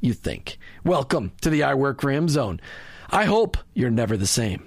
[0.00, 0.58] you think.
[0.84, 2.60] Welcome to the I Work Him zone.
[3.10, 4.66] I hope you're never the same.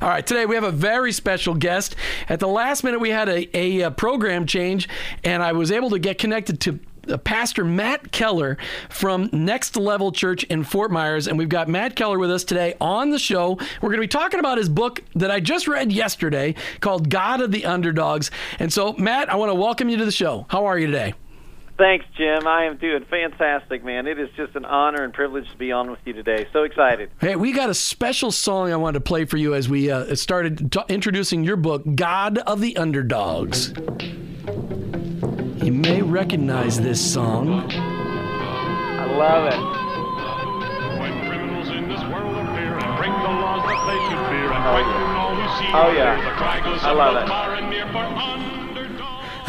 [0.00, 1.96] All right, today we have a very special guest.
[2.28, 4.88] At the last minute, we had a, a, a program change,
[5.24, 10.12] and I was able to get connected to uh, Pastor Matt Keller from Next Level
[10.12, 11.26] Church in Fort Myers.
[11.26, 13.58] And we've got Matt Keller with us today on the show.
[13.80, 17.40] We're going to be talking about his book that I just read yesterday called God
[17.40, 18.30] of the Underdogs.
[18.58, 20.46] And so, Matt, I want to welcome you to the show.
[20.48, 21.14] How are you today?
[21.82, 22.46] Thanks, Jim.
[22.46, 24.06] I am doing fantastic, man.
[24.06, 26.46] It is just an honor and privilege to be on with you today.
[26.52, 27.10] So excited.
[27.20, 30.14] Hey, we got a special song I wanted to play for you as we uh,
[30.14, 33.70] started t- introducing your book, God of the Underdogs.
[35.60, 37.68] You may recognize this song.
[37.72, 39.58] I love it.
[41.00, 44.62] When criminals in this world appear and break the laws that they should fear and
[44.62, 46.78] frighten all who see oh, yeah.
[46.84, 47.42] I love it.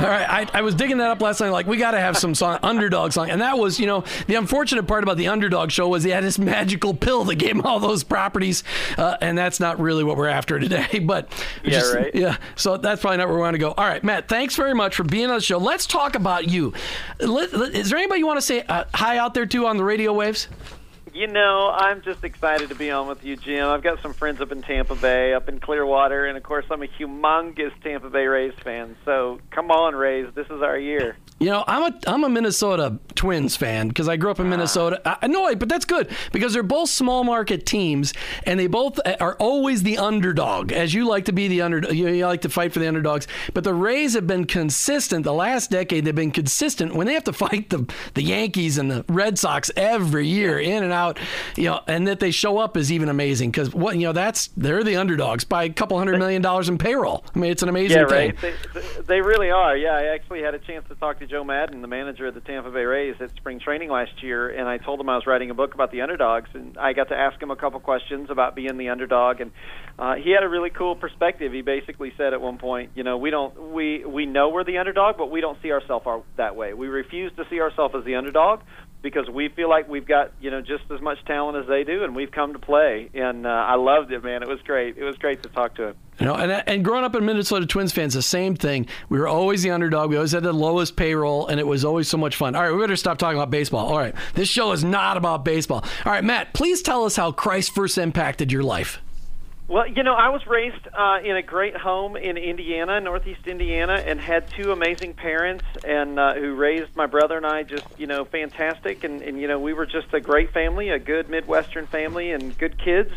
[0.03, 1.51] All right, I, I, was digging that up last night.
[1.51, 4.35] Like, we got to have some song, underdog song, and that was, you know, the
[4.35, 7.61] unfortunate part about the underdog show was he had this magical pill that gave him
[7.61, 8.65] all those properties,
[8.97, 10.99] uh, and that's not really what we're after today.
[11.13, 11.31] But
[11.63, 12.15] yeah, just, right.
[12.15, 13.71] Yeah, so that's probably not where we want to go.
[13.71, 15.57] All right, Matt, thanks very much for being on the show.
[15.57, 16.73] Let's talk about you.
[17.19, 19.77] Let, let, is there anybody you want to say uh, hi out there to on
[19.77, 20.47] the radio waves?
[21.13, 23.67] You know, I'm just excited to be on with you, Jim.
[23.67, 26.81] I've got some friends up in Tampa Bay, up in Clearwater, and of course, I'm
[26.81, 28.95] a humongous Tampa Bay Rays fan.
[29.05, 31.15] So come on, Rays, this is our year.
[31.39, 34.49] You know, I'm a I'm a Minnesota Twins fan because I grew up in ah.
[34.49, 35.19] Minnesota.
[35.21, 38.13] I know, but that's good because they're both small market teams,
[38.45, 40.71] and they both eh, are always the underdog.
[40.71, 43.27] As you like to be the underdog, you like to fight for the underdogs.
[43.53, 46.05] But the Rays have been consistent the last decade.
[46.05, 49.69] They've been consistent when they have to fight the the Yankees and the Red Sox
[49.75, 51.02] every year, in and out.
[51.55, 54.47] You know, and that they show up is even amazing because what you know that's
[54.57, 57.23] they're the underdogs by a couple hundred million dollars in payroll.
[57.35, 58.39] I mean, it's an amazing yeah, right.
[58.39, 58.53] thing.
[58.73, 59.75] They, they really are.
[59.75, 62.41] Yeah, I actually had a chance to talk to Joe Maddon, the manager of the
[62.41, 65.49] Tampa Bay Rays, at spring training last year, and I told him I was writing
[65.49, 68.55] a book about the underdogs, and I got to ask him a couple questions about
[68.55, 69.51] being the underdog, and
[69.97, 71.53] uh, he had a really cool perspective.
[71.53, 74.77] He basically said at one point, you know, we don't we we know we're the
[74.77, 76.73] underdog, but we don't see ourselves that way.
[76.73, 78.61] We refuse to see ourselves as the underdog
[79.03, 82.03] because we feel like we've got you know just as much talent as they do,
[82.03, 83.11] and we've come to play.
[83.13, 84.41] And uh, I loved it, man.
[84.41, 84.97] It was great.
[84.97, 85.95] It was great to talk to him.
[86.19, 88.87] You know, and and growing up in Minnesota Twins fans, the same thing.
[89.09, 90.09] We were always the underdog.
[90.09, 92.55] We always had the lowest payroll, and it was always so much fun.
[92.55, 93.87] All right, we better stop talking about baseball.
[93.87, 95.83] All right, this show is not about baseball.
[96.05, 98.99] All right, Matt, please tell us how Christ first impacted your life.
[99.65, 103.93] Well, you know, I was raised uh, in a great home in Indiana, Northeast Indiana,
[103.93, 108.05] and had two amazing parents, and uh, who raised my brother and I just, you
[108.05, 109.05] know, fantastic.
[109.05, 112.57] And, and you know, we were just a great family, a good Midwestern family, and
[112.57, 113.11] good kids.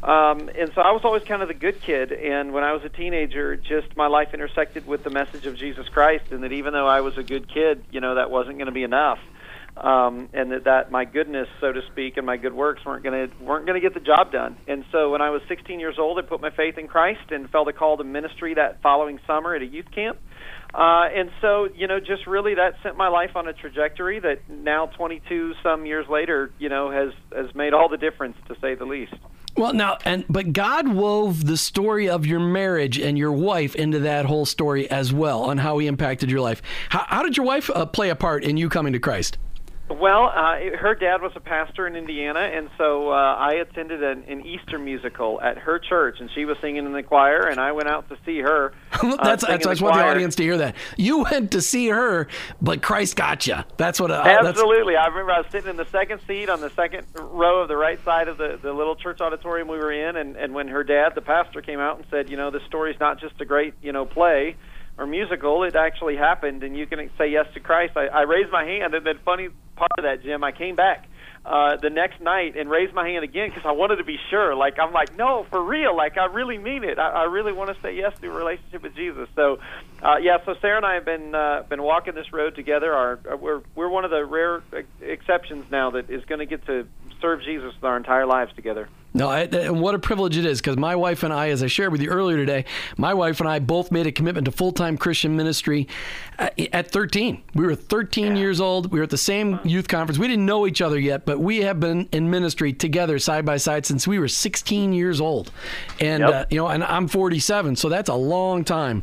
[0.00, 2.12] Um, and so I was always kind of the good kid.
[2.12, 5.88] And when I was a teenager, just my life intersected with the message of Jesus
[5.88, 8.66] Christ, and that even though I was a good kid, you know, that wasn't going
[8.66, 9.18] to be enough
[9.80, 13.28] um, and that, that my goodness, so to speak, and my good works weren't going
[13.28, 14.56] to weren't going to get the job done.
[14.66, 17.48] And so, when I was 16 years old, I put my faith in Christ and
[17.50, 20.18] felt a call to ministry that following summer at a youth camp.
[20.74, 24.48] Uh, and so, you know, just really that sent my life on a trajectory that
[24.48, 28.74] now, 22 some years later, you know, has has made all the difference to say
[28.74, 29.14] the least.
[29.56, 34.00] Well, now, and but God wove the story of your marriage and your wife into
[34.00, 36.62] that whole story as well, on how He impacted your life.
[36.90, 39.38] How, how did your wife uh, play a part in you coming to Christ?
[39.90, 44.24] Well, uh, her dad was a pastor in Indiana, and so uh, I attended an,
[44.28, 47.72] an Easter musical at her church, and she was singing in the choir, and I
[47.72, 48.72] went out to see her.
[48.98, 51.88] Uh, that's that's I just want the audience to hear that you went to see
[51.88, 52.26] her,
[52.60, 53.56] but Christ got you.
[53.76, 54.10] That's what.
[54.10, 57.62] Uh, Absolutely, I remember I was sitting in the second seat on the second row
[57.62, 60.52] of the right side of the the little church auditorium we were in, and and
[60.52, 63.40] when her dad, the pastor, came out and said, you know, this story's not just
[63.40, 64.56] a great you know play
[64.98, 65.62] or musical.
[65.62, 67.96] It actually happened, and you can say yes to Christ.
[67.96, 71.08] I, I raised my hand, and then funny part of that, Jim, I came back
[71.44, 74.54] uh, the next night and raised my hand again because I wanted to be sure.
[74.54, 75.96] Like I'm like, no, for real.
[75.96, 76.98] Like I really mean it.
[76.98, 79.28] I, I really want to say yes to a relationship with Jesus.
[79.34, 79.58] So,
[80.02, 80.38] uh, yeah.
[80.44, 82.92] So Sarah and I have been uh, been walking this road together.
[82.92, 84.62] Our uh, we're we're one of the rare
[85.00, 86.86] exceptions now that is going to get to
[87.20, 88.88] serve Jesus with our entire lives together.
[89.14, 91.66] No, I, and what a privilege it is because my wife and I, as I
[91.66, 92.66] shared with you earlier today,
[92.98, 95.88] my wife and I both made a commitment to full time Christian ministry
[96.38, 97.42] at, at 13.
[97.54, 98.34] We were 13 yeah.
[98.34, 98.92] years old.
[98.92, 100.18] We were at the same youth conference.
[100.18, 103.56] We didn't know each other yet, but we have been in ministry together side by
[103.56, 105.52] side since we were 16 years old.
[106.00, 106.32] And, yep.
[106.32, 109.02] uh, you know, and I'm 47, so that's a long time.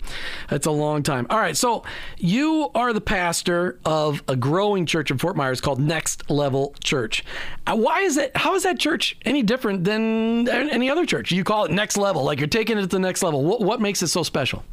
[0.50, 1.26] That's a long time.
[1.32, 1.84] All right, so
[2.20, 7.26] you are the pastor of a growing church in Fort Myers called Next Level Church.
[7.66, 8.36] Uh, why is that?
[8.36, 11.32] How is that church any different than any other church.
[11.32, 13.44] You call it next level, like you're taking it to the next level.
[13.44, 14.64] What, what makes it so special?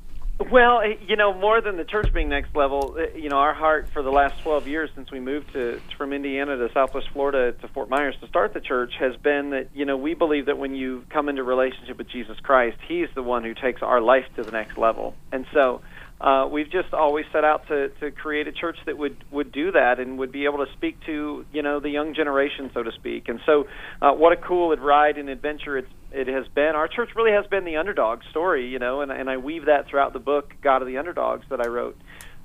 [0.50, 3.54] Well, eh, you know, more than the church being next level, eh, you know, our
[3.54, 7.52] heart for the last 12 years since we moved to from Indiana to Southwest Florida
[7.52, 10.58] to Fort Myers to start the church has been that, you know, we believe that
[10.58, 14.24] when you come into relationship with Jesus Christ, he's the one who takes our life
[14.36, 15.14] to the next level.
[15.30, 15.82] And so,
[16.20, 19.72] uh, we've just always set out to, to create a church that would, would do
[19.72, 22.92] that and would be able to speak to you know the young generation, so to
[22.92, 23.28] speak.
[23.28, 23.66] And so,
[24.00, 26.75] uh, what a cool ride and adventure it's it has been.
[26.75, 29.88] Our church really has been the underdog story, you know, and, and I weave that
[29.88, 31.99] throughout the book, God of the Underdogs, that I wrote.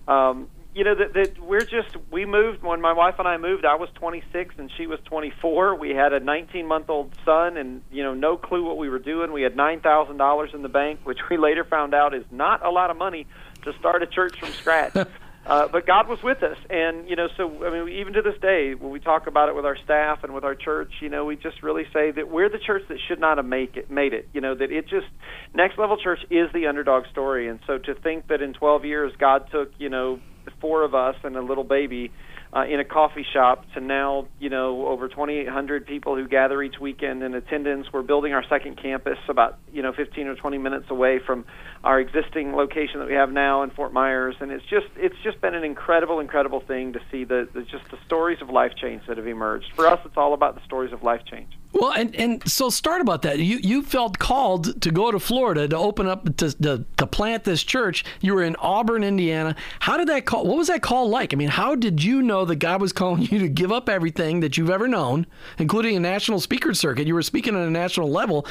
[0.08, 3.66] Um, you know that, that we're just we moved when my wife and I moved.
[3.66, 5.76] I was 26 and she was 24.
[5.76, 9.00] We had a 19 month old son, and you know no clue what we were
[9.00, 9.32] doing.
[9.32, 12.64] We had nine thousand dollars in the bank, which we later found out is not
[12.64, 13.26] a lot of money
[13.64, 14.94] to start a church from scratch.
[15.48, 18.38] uh, but God was with us, and you know, so I mean, even to this
[18.42, 21.24] day, when we talk about it with our staff and with our church, you know,
[21.24, 24.14] we just really say that we're the church that should not have make it, made
[24.14, 24.28] it.
[24.34, 25.08] You know, that it just
[25.54, 29.14] next level church is the underdog story, and so to think that in 12 years
[29.18, 30.20] God took you know
[30.60, 32.12] four of us and a little baby
[32.56, 36.80] uh, in a coffee shop to now, you know, over 2,800 people who gather each
[36.80, 37.88] weekend in attendance.
[37.92, 41.46] We're building our second campus about, you know, 15 or 20 minutes away from
[41.84, 45.40] our existing location that we have now in Fort Myers, and it's just it's just
[45.42, 49.04] been an incredible, incredible thing to see the, the just the stories of life change
[49.08, 49.72] that have emerged.
[49.76, 51.50] For us, it's all about the stories of life change.
[51.74, 53.40] Well, and, and so start about that.
[53.40, 57.44] You you felt called to go to Florida to open up to, to, to plant
[57.44, 58.06] this church.
[58.22, 59.56] You were in Auburn, Indiana.
[59.80, 60.46] How did that call?
[60.46, 61.34] What was that call like?
[61.34, 64.40] I mean, how did you know that God was calling you to give up everything
[64.40, 65.28] that you've ever known,
[65.60, 67.06] including a national speaker circuit?
[67.06, 68.48] You were speaking on a national level,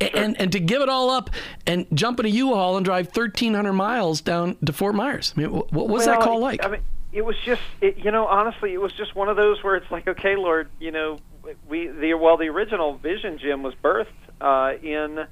[0.00, 1.30] and and, and to give it all up
[1.66, 5.34] and jump in a U-Haul and drive 1,300 miles down to Fort Myers.
[5.36, 6.64] I mean, what was well, that call like?
[6.64, 6.80] I mean,
[7.12, 9.90] it was just, it, you know, honestly, it was just one of those where it's
[9.90, 11.18] like, okay, Lord, you know,
[11.68, 14.06] we the well the original Vision Jim was birthed
[14.40, 15.26] uh, in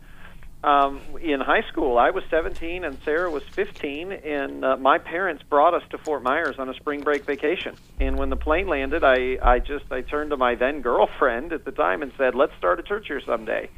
[0.64, 1.98] um, in high school.
[1.98, 6.22] I was 17 and Sarah was 15, and uh, my parents brought us to Fort
[6.22, 7.76] Myers on a spring break vacation.
[8.00, 11.64] And when the plane landed, I I just I turned to my then girlfriend at
[11.64, 13.70] the time and said, "Let's start a church here someday."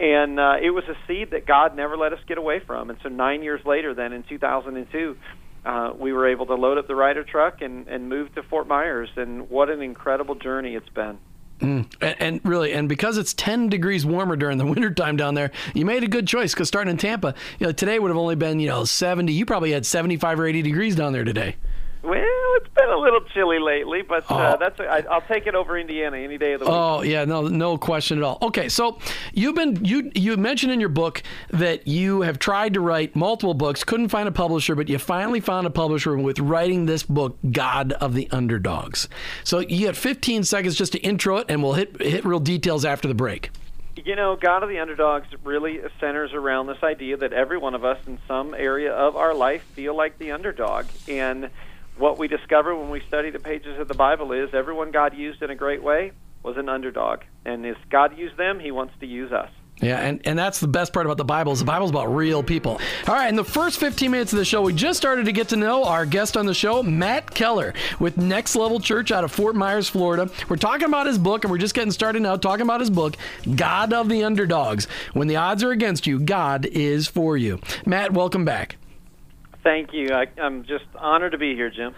[0.00, 2.90] And uh, it was a seed that God never let us get away from.
[2.90, 5.16] And so nine years later, then in 2002,
[5.64, 8.66] uh, we were able to load up the Ryder truck and, and move to Fort
[8.66, 9.08] Myers.
[9.16, 11.18] And what an incredible journey it's been.
[11.60, 11.86] Mm.
[12.00, 15.84] And, and, really, and because it's 10 degrees warmer during the wintertime down there, you
[15.84, 18.60] made a good choice because starting in Tampa, you know, today would have only been,
[18.60, 19.32] you know, 70.
[19.32, 21.56] You probably had 75 or 80 degrees down there today.
[22.04, 22.22] Well,
[22.56, 26.18] it's been a little chilly lately, but uh, that's I, I'll take it over Indiana
[26.18, 26.74] any day of the week.
[26.74, 28.36] Oh yeah, no, no question at all.
[28.42, 28.98] Okay, so
[29.32, 33.54] you've been you you mentioned in your book that you have tried to write multiple
[33.54, 37.38] books, couldn't find a publisher, but you finally found a publisher with writing this book,
[37.50, 39.08] God of the Underdogs.
[39.42, 42.84] So you got 15 seconds just to intro it, and we'll hit hit real details
[42.84, 43.50] after the break.
[43.96, 47.82] You know, God of the Underdogs really centers around this idea that every one of
[47.82, 50.84] us in some area of our life feel like the underdog.
[51.08, 51.48] And
[51.96, 55.42] what we discover when we study the pages of the Bible is everyone God used
[55.42, 57.20] in a great way was an underdog.
[57.44, 59.50] And as God used them, he wants to use us.
[59.80, 62.44] Yeah, and, and that's the best part about the Bible is the Bible's about real
[62.44, 62.80] people.
[63.08, 65.48] All right, in the first 15 minutes of the show, we just started to get
[65.48, 69.32] to know our guest on the show, Matt Keller, with Next Level Church out of
[69.32, 70.30] Fort Myers, Florida.
[70.48, 73.16] We're talking about his book, and we're just getting started now talking about his book,
[73.56, 74.86] God of the Underdogs.
[75.12, 77.58] When the odds are against you, God is for you.
[77.84, 78.76] Matt, welcome back.
[79.64, 80.10] Thank you.
[80.12, 81.94] I, am just honored to be here, Jim.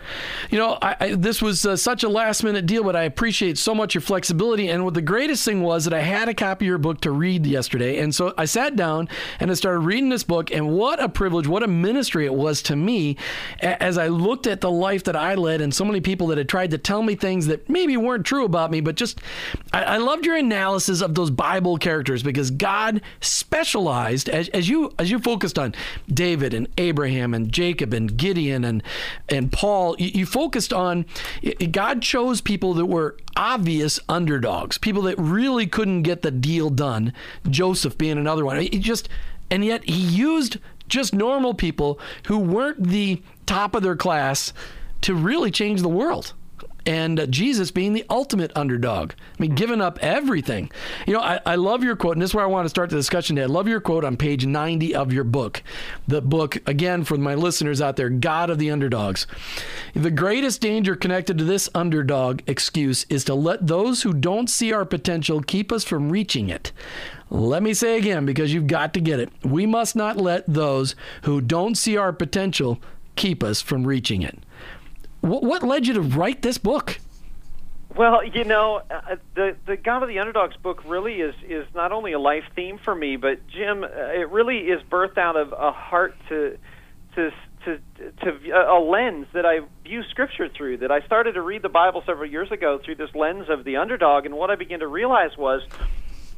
[0.51, 3.59] You know, I, I, this was uh, such a last minute deal, but I appreciate
[3.59, 4.69] so much your flexibility.
[4.69, 7.11] And what the greatest thing was that I had a copy of your book to
[7.11, 7.99] read yesterday.
[7.99, 9.09] And so I sat down
[9.41, 10.53] and I started reading this book.
[10.53, 13.17] And what a privilege, what a ministry it was to me
[13.59, 16.49] as I looked at the life that I led and so many people that had
[16.49, 19.21] tried to tell me things that maybe weren't true about me, but just
[19.73, 24.93] I, I loved your analysis of those Bible characters because God specialized as, as you
[25.01, 25.75] as you focused on
[26.09, 28.83] David and Abraham and Jacob and Gideon and
[29.31, 31.07] and Paul, you, you focused on
[31.71, 37.15] God chose people that were obvious underdogs, people that really couldn't get the deal done.
[37.49, 38.61] Joseph being another one.
[38.61, 39.09] He just
[39.51, 44.53] and yet he used just normal people who weren't the top of their class
[45.01, 46.35] to really change the world
[46.87, 49.13] and Jesus being the ultimate underdog.
[49.13, 50.71] I mean, giving up everything.
[51.07, 52.91] You know, I, I love your quote, and this is where I want to start
[52.91, 53.45] the discussion today.
[53.45, 55.63] I love your quote on page 90 of your book.
[56.07, 59.27] The book, again, for my listeners out there, God of the Underdogs.
[59.95, 64.73] The greatest danger connected to this underdog excuse is to let those who don't see
[64.73, 66.73] our potential keep us from reaching it.
[67.29, 69.31] Let me say again, because you've got to get it.
[69.45, 72.81] We must not let those who don't see our potential
[73.17, 74.39] keep us from reaching it.
[75.27, 76.99] What, what led you to write this book?
[77.97, 81.93] Well, you know, uh, the the God of the Underdogs book really is is not
[81.93, 85.53] only a life theme for me, but Jim, uh, it really is birthed out of
[85.53, 86.59] a heart to
[87.15, 87.33] to
[87.65, 87.81] to
[88.23, 90.79] to a lens that I view Scripture through.
[90.79, 93.79] That I started to read the Bible several years ago through this lens of the
[93.79, 95.63] underdog, and what I began to realize was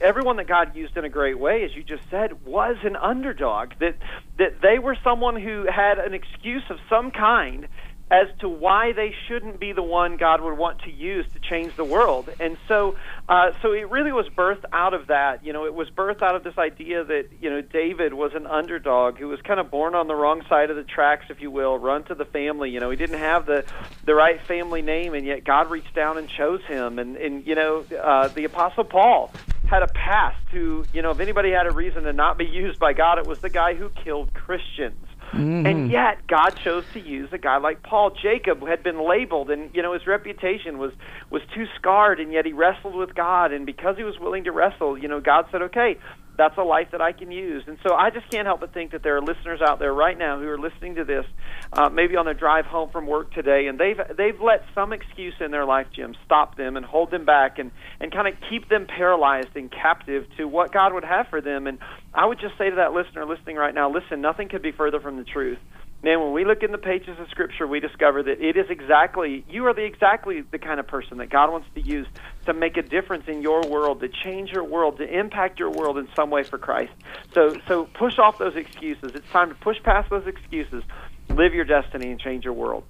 [0.01, 3.73] everyone that God used in a great way, as you just said, was an underdog.
[3.81, 3.97] That
[4.39, 7.67] that they were someone who had an excuse of some kind
[8.11, 11.77] as to why they shouldn't be the one God would want to use to change
[11.77, 12.29] the world.
[12.41, 12.97] And so,
[13.29, 15.45] uh, so it really was birthed out of that.
[15.45, 18.47] You know, it was birthed out of this idea that you know David was an
[18.47, 21.51] underdog who was kind of born on the wrong side of the tracks, if you
[21.51, 22.71] will, run to the family.
[22.71, 23.65] You know, he didn't have the
[24.05, 26.99] the right family name, and yet God reached down and chose him.
[26.99, 29.33] And and you know, uh, the Apostle Paul
[29.69, 32.79] had a past who, you know, if anybody had a reason to not be used
[32.79, 35.08] by God, it was the guy who killed Christians.
[35.33, 35.67] Mm-hmm.
[35.67, 38.11] And yet, God chose to use a guy like Paul.
[38.11, 40.93] Jacob had been labeled, and you know his reputation was
[41.31, 43.53] was too scarred, and yet he wrestled with God.
[43.53, 45.99] And because he was willing to wrestle, you know, God said, "Okay,
[46.39, 47.65] that's a life that I can use.
[47.67, 50.17] And so I just can't help but think that there are listeners out there right
[50.17, 51.27] now who are listening to this,
[51.73, 55.35] uh, maybe on their drive home from work today, and they've they've let some excuse
[55.41, 58.69] in their life, Jim, stop them and hold them back and and kind of keep
[58.69, 61.67] them paralyzed and captive to what God would have for them.
[61.67, 61.79] And
[62.15, 65.01] I would just say to that listener listening right now, listen, nothing could be further
[65.01, 65.59] from the truth
[66.03, 69.45] man, when we look in the pages of Scripture, we discover that it is exactly
[69.49, 72.07] you are the exactly the kind of person that God wants to use
[72.47, 75.99] to make a difference in your world, to change your world, to impact your world
[75.99, 76.93] in some way for Christ.
[77.35, 79.13] So, so push off those excuses.
[79.15, 80.83] It's time to push past those excuses,
[81.29, 82.85] live your destiny, and change your world.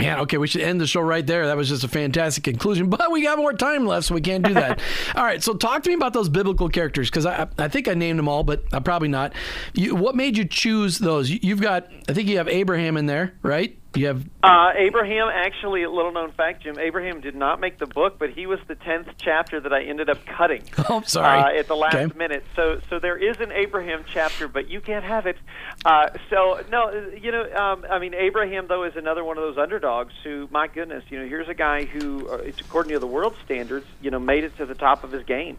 [0.00, 1.46] Man, okay, we should end the show right there.
[1.46, 4.44] That was just a fantastic conclusion, but we got more time left, so we can't
[4.44, 4.80] do that.
[5.14, 7.94] all right, so talk to me about those biblical characters because I, I think I
[7.94, 9.34] named them all, but I'm probably not.
[9.72, 11.30] You, what made you choose those?
[11.30, 13.78] You've got, I think you have Abraham in there, right?
[13.96, 15.28] You have uh, Abraham.
[15.32, 16.78] Actually, a little known fact, Jim.
[16.78, 20.10] Abraham did not make the book, but he was the tenth chapter that I ended
[20.10, 20.62] up cutting.
[20.86, 21.40] Oh, sorry.
[21.40, 22.14] Uh, at the last okay.
[22.16, 22.44] minute.
[22.54, 25.38] So, so there is an Abraham chapter, but you can't have it.
[25.82, 29.56] Uh, so, no, you know, um, I mean, Abraham though is another one of those
[29.56, 33.34] underdogs who, my goodness, you know, here's a guy who, uh, according to the world
[33.46, 35.56] standards, you know, made it to the top of his game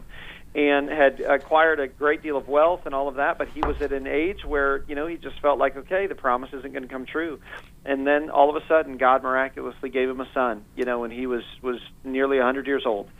[0.56, 3.78] and had acquired a great deal of wealth and all of that, but he was
[3.82, 6.82] at an age where, you know, he just felt like, okay, the promise isn't going
[6.82, 7.38] to come true.
[7.84, 11.10] And then all of a sudden, God miraculously gave him a son, you know, when
[11.10, 13.10] he was, was nearly a 100 years old.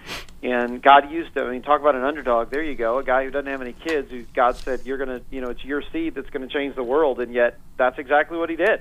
[0.43, 1.47] And God used him.
[1.47, 2.51] I mean, talk about an underdog.
[2.51, 2.97] There you go.
[2.99, 5.51] A guy who doesn't have any kids, who God said, you're going to, you know,
[5.51, 7.21] it's your seed that's going to change the world.
[7.21, 8.81] And yet, that's exactly what he did.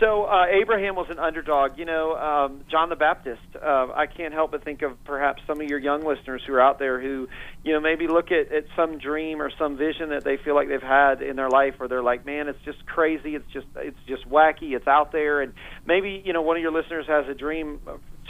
[0.00, 1.78] So uh, Abraham was an underdog.
[1.78, 3.42] You know, um, John the Baptist.
[3.54, 6.60] Uh, I can't help but think of perhaps some of your young listeners who are
[6.60, 7.28] out there who,
[7.62, 10.68] you know, maybe look at, at some dream or some vision that they feel like
[10.68, 13.36] they've had in their life, or they're like, man, it's just crazy.
[13.36, 14.72] It's just it's just wacky.
[14.72, 15.54] It's out there, and
[15.86, 17.80] maybe you know one of your listeners has a dream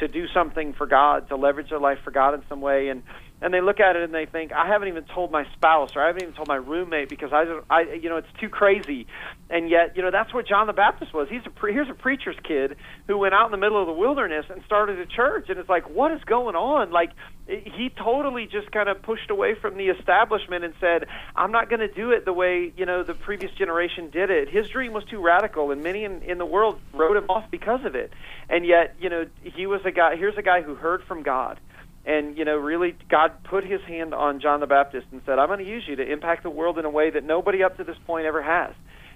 [0.00, 3.02] to do something for God, to leverage their life for God in some way, and
[3.44, 6.02] and they look at it and they think, I haven't even told my spouse or
[6.02, 9.06] I haven't even told my roommate because I, I, you know, it's too crazy.
[9.50, 11.28] And yet, you know, that's what John the Baptist was.
[11.28, 13.92] He's a pre- here's a preacher's kid who went out in the middle of the
[13.92, 15.50] wilderness and started a church.
[15.50, 16.90] And it's like, what is going on?
[16.90, 17.10] Like,
[17.48, 21.68] eh, he totally just kind of pushed away from the establishment and said, I'm not
[21.68, 24.48] going to do it the way, you know, the previous generation did it.
[24.48, 27.84] His dream was too radical, and many in, in the world wrote him off because
[27.84, 28.12] of it.
[28.48, 31.60] And yet, you know, he was a guy, here's a guy who heard from God
[32.06, 35.46] and you know really god put his hand on john the baptist and said i'm
[35.46, 37.84] going to use you to impact the world in a way that nobody up to
[37.84, 38.74] this point ever has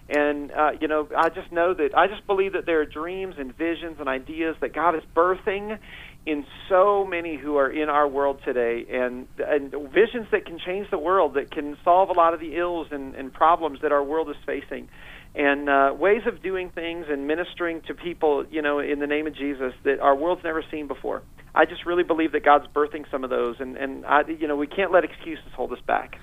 [0.09, 3.35] and uh, you know i just know that i just believe that there are dreams
[3.39, 5.79] and visions and ideas that god is birthing
[6.29, 8.85] in so many who are in our world today.
[8.91, 12.55] And and visions that can change the world that can solve a lot of the
[12.57, 14.89] ills and, and problems that our world is facing.
[15.35, 19.27] And uh, ways of doing things and ministering to people you know in the name
[19.27, 21.23] of jesus that our world's never seen before.
[21.55, 24.57] I just really believe that God's birthing some of those, and and I, you know
[24.57, 26.19] we can't let excuses hold us back.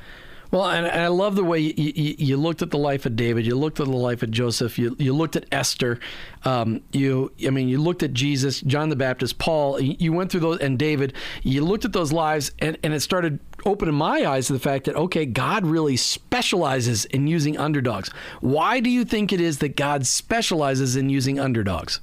[0.55, 3.45] Well, and, I love the way you, you, you, looked at the life of David.
[3.45, 4.79] You looked at the life of Joseph.
[4.79, 6.00] You, you looked at Esther.
[6.45, 9.81] Um, you, I mean, you looked at Jesus, John the Baptist, Paul.
[9.81, 11.12] You went through those, and David.
[11.43, 14.85] You looked at those lives, and, and it started opening my eyes to the fact
[14.85, 18.09] that okay, God really specializes in using underdogs.
[18.39, 22.00] Why do you think it is that God specializes in using underdogs?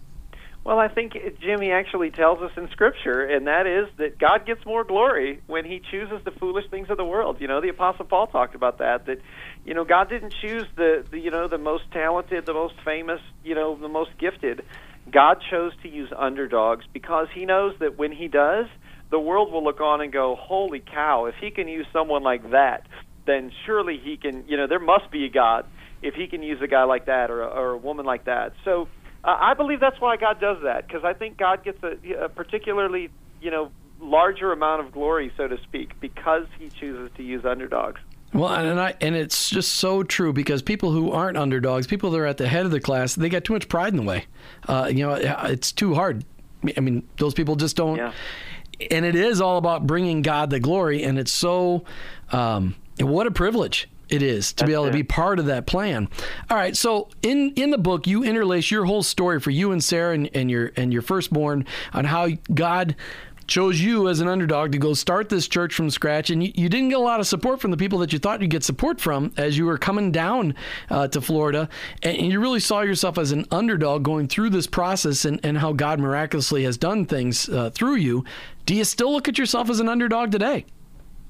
[0.65, 4.65] Well, I think Jimmy actually tells us in Scripture, and that is that God gets
[4.65, 7.41] more glory when He chooses the foolish things of the world.
[7.41, 9.07] You know, the Apostle Paul talked about that.
[9.07, 9.19] That
[9.65, 13.21] you know, God didn't choose the, the you know the most talented, the most famous,
[13.43, 14.63] you know, the most gifted.
[15.11, 18.67] God chose to use underdogs because He knows that when He does,
[19.11, 21.25] the world will look on and go, "Holy cow!
[21.25, 22.87] If He can use someone like that,
[23.27, 25.67] then surely He can." You know, there must be a God
[26.03, 28.53] if He can use a guy like that or a, or a woman like that.
[28.65, 28.87] So
[29.25, 32.29] uh, I believe that's why God does that because I think God gets a, a
[32.29, 33.11] particularly
[33.41, 38.01] you know larger amount of glory, so to speak, because He chooses to use underdogs.
[38.35, 42.19] Well, and I and it's just so true because people who aren't underdogs, people that
[42.19, 44.25] are at the head of the class, they got too much pride in the way.
[44.67, 46.25] Uh, you know, it's too hard.
[46.77, 47.99] I mean, those people just don't.
[47.99, 48.13] Yeah.
[48.91, 51.85] And it is all about bringing God the glory, and it's so.
[52.31, 54.89] Um, what a privilege it is to That's be able it.
[54.89, 56.09] to be part of that plan.
[56.51, 59.83] All right, so in in the book, you interlace your whole story for you and
[59.83, 62.97] Sarah and, and your and your firstborn on how God
[63.47, 66.69] chose you as an underdog to go start this church from scratch, and you, you,
[66.69, 69.01] didn't get a lot of support from the people that you thought you'd get support
[69.01, 70.55] from as you were coming down
[70.91, 71.69] uh, to Florida,
[72.03, 75.59] and, and, you really saw yourself as an underdog going through this process and, and
[75.59, 78.25] how God miraculously has done things uh, through you.
[78.65, 80.65] Do you still look at yourself as an underdog today?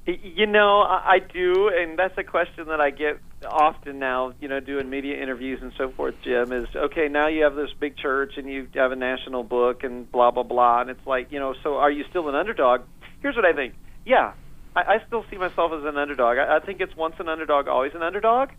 [0.05, 4.33] You know, I do, and that's a question that I get often now.
[4.41, 6.15] You know, doing media interviews and so forth.
[6.23, 7.07] Jim is okay.
[7.07, 10.43] Now you have this big church, and you have a national book, and blah blah
[10.43, 10.81] blah.
[10.81, 12.81] And it's like, you know, so are you still an underdog?
[13.21, 13.75] Here's what I think.
[14.05, 14.33] Yeah,
[14.75, 16.37] I, I still see myself as an underdog.
[16.37, 18.49] I, I think it's once an underdog, always an underdog.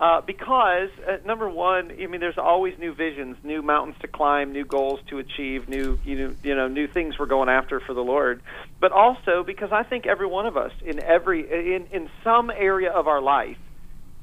[0.00, 4.52] Uh, because uh, number one, I mean, there's always new visions, new mountains to climb,
[4.52, 7.94] new goals to achieve, new you know, you know, new things we're going after for
[7.94, 8.40] the Lord.
[8.80, 12.92] But also because I think every one of us in every in in some area
[12.92, 13.56] of our life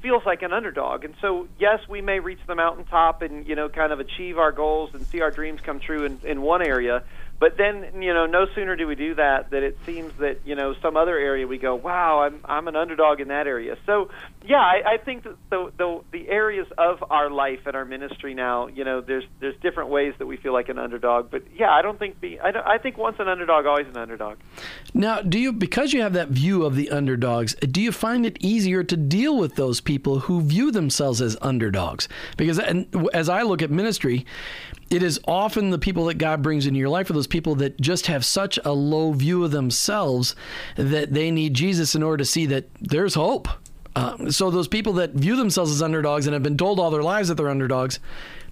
[0.00, 1.04] feels like an underdog.
[1.04, 4.52] And so, yes, we may reach the mountaintop and you know, kind of achieve our
[4.52, 7.02] goals and see our dreams come true in in one area.
[7.38, 10.54] But then, you know, no sooner do we do that that it seems that you
[10.54, 13.76] know some other area we go, wow, I'm I'm an underdog in that area.
[13.84, 14.08] So,
[14.46, 18.32] yeah, I, I think that the, the the areas of our life and our ministry
[18.32, 21.30] now, you know, there's there's different ways that we feel like an underdog.
[21.30, 23.98] But yeah, I don't think the I don't, I think once an underdog, always an
[23.98, 24.38] underdog.
[24.94, 28.38] Now, do you because you have that view of the underdogs, do you find it
[28.40, 32.08] easier to deal with those people who view themselves as underdogs?
[32.38, 34.24] Because and as I look at ministry,
[34.90, 37.80] it is often the people that God brings into your life are those people that
[37.80, 40.36] just have such a low view of themselves
[40.76, 43.48] that they need Jesus in order to see that there's hope.
[43.96, 47.02] Uh, so those people that view themselves as underdogs and have been told all their
[47.02, 47.98] lives that they're underdogs,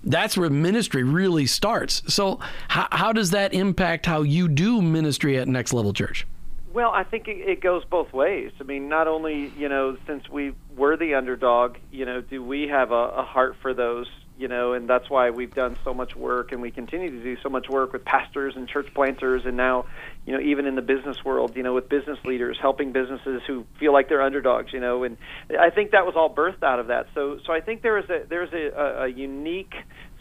[0.02, 2.02] that's where ministry really starts.
[2.12, 6.26] So how, how does that impact how you do ministry at Next Level Church?
[6.72, 8.50] Well, I think it, it goes both ways.
[8.60, 12.66] I mean, not only you know, since we were the underdog, you know, do we
[12.68, 16.16] have a, a heart for those you know, and that's why we've done so much
[16.16, 19.56] work and we continue to do so much work with pastors and church planters and
[19.56, 19.84] now,
[20.26, 23.64] you know, even in the business world, you know, with business leaders helping businesses who
[23.78, 25.16] feel like they're underdogs, you know, and
[25.50, 27.06] I think that was all birthed out of that.
[27.14, 29.74] So so I think there is a there's a, a, a unique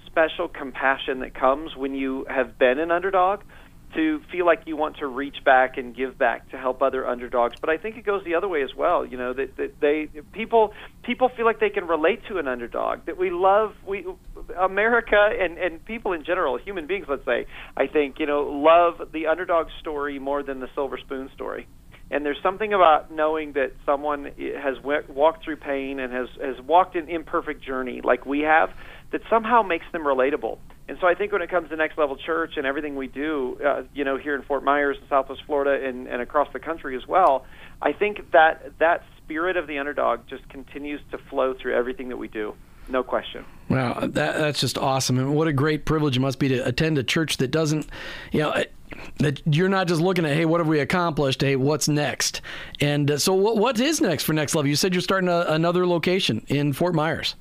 [0.05, 3.41] special compassion that comes when you have been an underdog
[3.95, 7.55] to feel like you want to reach back and give back to help other underdogs.
[7.59, 9.05] But I think it goes the other way as well.
[9.05, 10.71] You know that, that they people
[11.03, 13.05] people feel like they can relate to an underdog.
[13.05, 14.05] That we love we
[14.59, 17.05] America and and people in general, human beings.
[17.09, 17.45] Let's say
[17.77, 21.67] I think you know love the underdog story more than the silver spoon story.
[22.13, 24.25] And there's something about knowing that someone
[24.61, 24.77] has
[25.09, 28.69] walked through pain and has has walked an imperfect journey like we have
[29.11, 30.59] that somehow makes them relatable.
[30.87, 33.57] And so I think when it comes to Next Level Church and everything we do,
[33.65, 37.07] uh, you know, here in Fort Myers, Southwest Florida, and, and across the country as
[37.07, 37.47] well,
[37.81, 42.17] I think that that spirit of the underdog just continues to flow through everything that
[42.17, 42.53] we do.
[42.89, 43.45] No question.
[43.69, 45.17] Wow, that, that's just awesome.
[45.17, 47.87] And what a great privilege it must be to attend a church that doesn't,
[48.31, 48.53] you know,
[49.17, 51.41] that you're not just looking at, hey, what have we accomplished?
[51.41, 52.41] Hey, what's next?
[52.79, 54.69] And uh, so, what, what is next for Next Level?
[54.69, 57.35] You said you're starting a, another location in Fort Myers.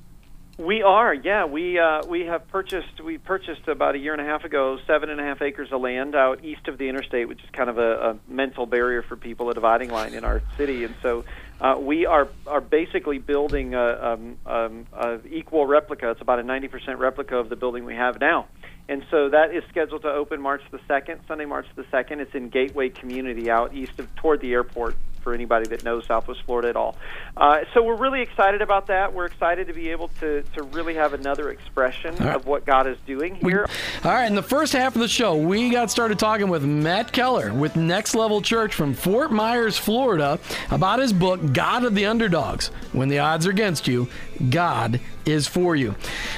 [0.57, 1.45] We are, yeah.
[1.45, 5.09] We uh, we have purchased we purchased about a year and a half ago seven
[5.09, 7.79] and a half acres of land out east of the interstate, which is kind of
[7.79, 11.25] a, a mental barrier for people, a dividing line in our city, and so
[11.59, 16.11] uh, we are are basically building a, um, um, a equal replica.
[16.11, 18.47] It's about a 90% replica of the building we have now.
[18.89, 22.19] And so that is scheduled to open March the 2nd, Sunday, March the 2nd.
[22.19, 26.41] It's in Gateway Community out east of toward the airport for anybody that knows Southwest
[26.45, 26.97] Florida at all.
[27.35, 29.13] Uh, so we're really excited about that.
[29.13, 32.35] We're excited to be able to, to really have another expression right.
[32.35, 33.65] of what God is doing here.
[34.03, 36.63] We, all right, in the first half of the show, we got started talking with
[36.63, 41.95] Matt Keller with Next Level Church from Fort Myers, Florida, about his book, God of
[41.95, 42.67] the Underdogs.
[42.91, 44.09] When the odds are against you,
[44.49, 45.95] God is for you.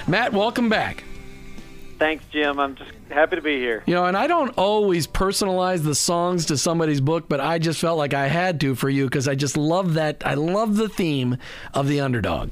[0.08, 1.04] Matt, welcome back.
[1.98, 2.60] Thanks, Jim.
[2.60, 3.84] I'm just happy to be here.
[3.86, 7.80] You know, and I don't always personalize the songs to somebody's book, but I just
[7.80, 10.22] felt like I had to for you because I just love that.
[10.26, 11.38] I love the theme
[11.74, 12.52] of the underdog.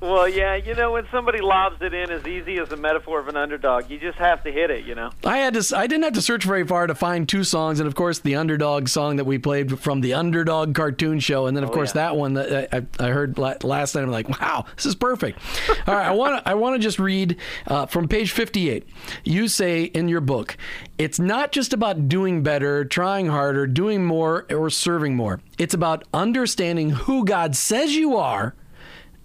[0.00, 3.28] Well, yeah, you know, when somebody lobs it in as easy as the metaphor of
[3.28, 5.10] an underdog, you just have to hit it, you know.
[5.24, 5.76] I had to.
[5.76, 8.34] I didn't have to search very far to find two songs, and of course, the
[8.34, 11.90] underdog song that we played from the Underdog cartoon show, and then of oh, course
[11.90, 12.02] yeah.
[12.02, 14.02] that one that I, I, heard last night.
[14.02, 15.38] I'm like, wow, this is perfect.
[15.86, 16.50] All right, I want to.
[16.50, 18.86] I want to just read uh, from page 58.
[19.24, 20.56] You say in your book,
[20.98, 25.40] it's not just about doing better, trying harder, doing more, or serving more.
[25.56, 28.54] It's about understanding who God says you are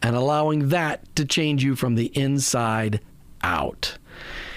[0.01, 3.01] and allowing that to change you from the inside
[3.41, 3.97] out.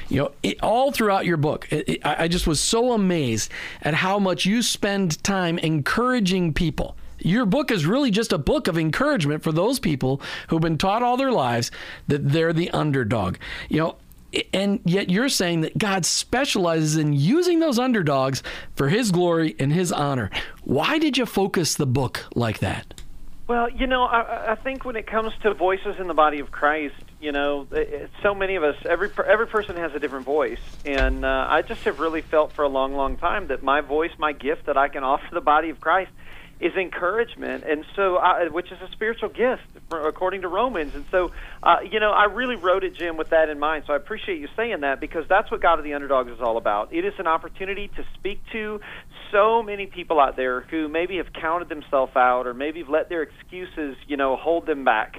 [0.09, 3.51] You know, it, all throughout your book, it, it, I just was so amazed
[3.81, 6.97] at how much you spend time encouraging people.
[7.19, 11.03] Your book is really just a book of encouragement for those people who've been taught
[11.03, 11.71] all their lives
[12.09, 13.37] that they're the underdog.
[13.69, 13.97] You know,
[14.53, 18.43] and yet you're saying that God specializes in using those underdogs
[18.75, 20.31] for his glory and his honor.
[20.65, 23.02] Why did you focus the book like that?
[23.53, 26.51] Well, you know, I, I think when it comes to voices in the body of
[26.51, 30.57] Christ, you know, it, so many of us, every every person has a different voice,
[30.87, 34.11] and uh, I just have really felt for a long, long time that my voice,
[34.19, 36.13] my gift that I can offer the body of Christ,
[36.63, 40.95] is encouragement, and so I, which is a spiritual gift according to Romans.
[40.95, 43.85] And so, uh, you know, I really wrote it, Jim, with that in mind.
[43.87, 46.57] So I appreciate you saying that because that's what God of the Underdogs is all
[46.57, 46.95] about.
[46.95, 48.81] It is an opportunity to speak to
[49.33, 53.09] so many people out there who maybe have counted themselves out or maybe have let
[53.09, 55.15] their excuses, you know, hold them back.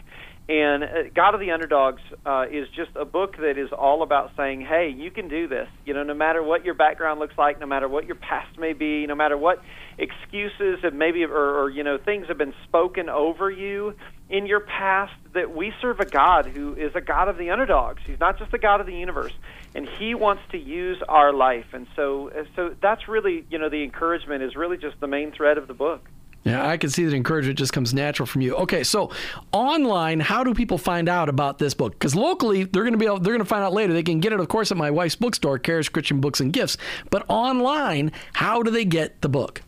[0.47, 4.31] And uh, God of the Underdogs uh, is just a book that is all about
[4.35, 5.67] saying, hey, you can do this.
[5.85, 8.73] You know, no matter what your background looks like, no matter what your past may
[8.73, 9.59] be, no matter what
[9.97, 13.93] excuses and maybe, or, or you know, things have been spoken over you
[14.29, 18.01] in your past, that we serve a God who is a God of the underdogs.
[18.05, 19.33] He's not just a God of the universe,
[19.75, 21.65] and He wants to use our life.
[21.73, 25.57] And so, so that's really, you know, the encouragement is really just the main thread
[25.57, 26.09] of the book.
[26.43, 28.55] Yeah, I can see that encouragement just comes natural from you.
[28.55, 29.11] Okay, so
[29.53, 31.93] online, how do people find out about this book?
[31.93, 33.93] Because locally, they're going to be able, they're going to find out later.
[33.93, 36.77] They can get it, of course, at my wife's bookstore, Charis Christian Books and Gifts.
[37.09, 39.61] But online, how do they get the book?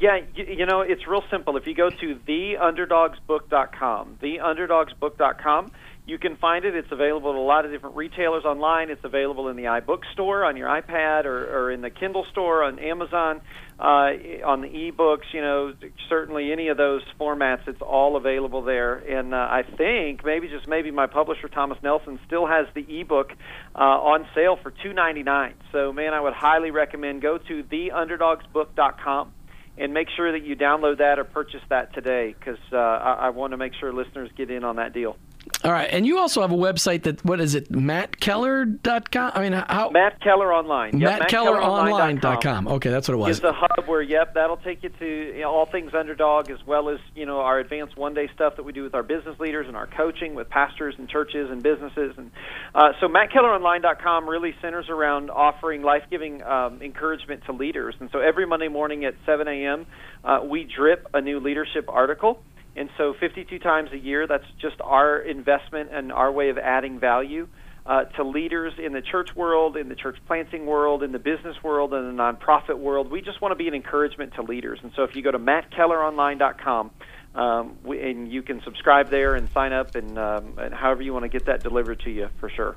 [0.00, 1.56] Yeah, you, you know, it's real simple.
[1.56, 5.72] If you go to theunderdogsbook.com, theunderdogsbook.com,
[6.06, 6.74] you can find it.
[6.74, 8.90] It's available at a lot of different retailers online.
[8.90, 12.62] It's available in the iBook store on your iPad or, or in the Kindle store
[12.62, 13.40] on Amazon,
[13.80, 14.12] uh,
[14.44, 15.32] on the ebooks.
[15.32, 15.72] You know,
[16.10, 18.96] certainly any of those formats, it's all available there.
[18.96, 23.32] And uh, I think maybe just maybe my publisher Thomas Nelson still has the ebook
[23.74, 25.54] uh, on sale for two ninety nine.
[25.72, 29.32] So man, I would highly recommend go to theunderdogsbook.com
[29.76, 33.30] and make sure that you download that or purchase that today because uh, I, I
[33.30, 35.16] want to make sure listeners get in on that deal.
[35.62, 39.32] All right, and you also have a website that what is it, mattkeller.com?
[39.34, 40.98] I mean, how Matt Keller Online.
[40.98, 42.68] Yep, mattkelleronline.com.
[42.68, 43.30] Okay, that's what it was.
[43.36, 46.58] Is the hub where yep, that'll take you to you know, all things underdog as
[46.66, 49.38] well as you know our advanced one day stuff that we do with our business
[49.38, 52.30] leaders and our coaching with pastors and churches and businesses and
[52.74, 58.18] uh, so mattkelleronline.com really centers around offering life giving um, encouragement to leaders and so
[58.18, 59.86] every Monday morning at 7 a.m.
[60.24, 62.42] Uh, we drip a new leadership article.
[62.76, 66.98] And so 52 times a year, that's just our investment and our way of adding
[66.98, 67.48] value
[67.86, 71.56] uh, to leaders in the church world, in the church planting world, in the business
[71.62, 73.10] world, in the nonprofit world.
[73.10, 74.78] We just want to be an encouragement to leaders.
[74.82, 76.90] And so if you go to mattkelleronline.com,
[77.34, 81.12] um, we, and you can subscribe there and sign up, and, um, and however you
[81.12, 82.76] want to get that delivered to you for sure.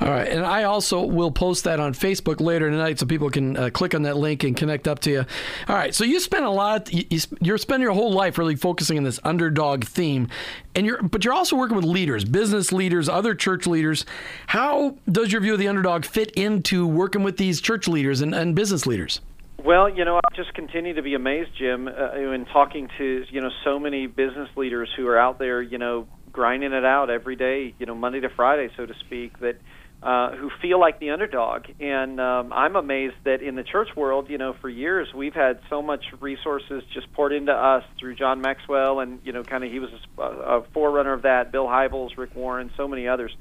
[0.00, 3.56] All right, and I also will post that on Facebook later tonight, so people can
[3.56, 5.24] uh, click on that link and connect up to you.
[5.68, 6.92] All right, so you spend a lot.
[6.92, 10.28] You, you're spending your whole life really focusing on this underdog theme,
[10.74, 14.04] and you're but you're also working with leaders, business leaders, other church leaders.
[14.48, 18.34] How does your view of the underdog fit into working with these church leaders and,
[18.34, 19.20] and business leaders?
[19.64, 23.40] Well, you know, I just continue to be amazed, Jim, uh, in talking to you
[23.40, 27.36] know so many business leaders who are out there, you know, grinding it out every
[27.36, 29.38] day, you know, Monday to Friday, so to speak.
[29.38, 29.58] That
[30.02, 31.66] uh, who feel like the underdog.
[31.78, 35.60] And um, I'm amazed that in the church world, you know, for years we've had
[35.70, 39.70] so much resources just poured into us through John Maxwell, and you know, kind of
[39.70, 41.52] he was a, a forerunner of that.
[41.52, 43.32] Bill Hybels, Rick Warren, so many others.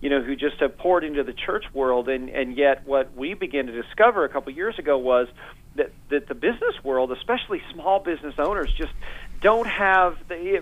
[0.00, 3.34] You know, who just have poured into the church world, and and yet what we
[3.34, 5.28] began to discover a couple years ago was
[5.76, 8.92] that that the business world, especially small business owners, just
[9.40, 10.16] don't have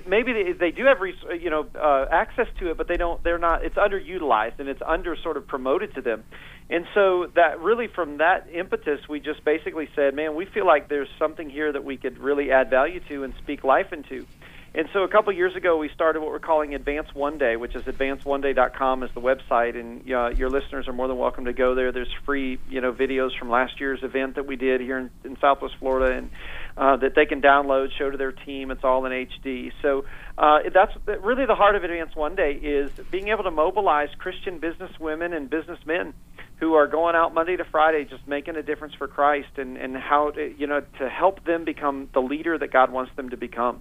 [0.07, 0.99] maybe they, they do have
[1.41, 3.23] you know uh, access to it, but they don't.
[3.23, 3.65] They're not.
[3.65, 6.25] It's underutilized and it's under sort of promoted to them.
[6.71, 10.89] And so that really from that impetus, we just basically said, man, we feel like
[10.89, 14.27] there's something here that we could really add value to and speak life into.
[14.77, 17.55] And so a couple of years ago, we started what we're calling Advance One Day,
[17.55, 21.53] which is advanceoneday.com is the website, and uh, your listeners are more than welcome to
[21.53, 21.93] go there.
[21.93, 25.37] There's free, you know, videos from last year's event that we did here in, in
[25.41, 26.31] Southwest Florida, and
[26.77, 28.73] uh, that they can download, show to their team.
[28.73, 29.71] It's all in HD.
[29.81, 30.07] So
[30.37, 34.59] uh, that's really the heart of Advance One Day is being able to mobilize Christian
[34.59, 36.15] business women and businessmen
[36.59, 39.97] who are going out Monday to Friday, just making a difference for Christ, and and
[39.97, 43.37] how to, you know to help them become the leader that God wants them to
[43.37, 43.81] become.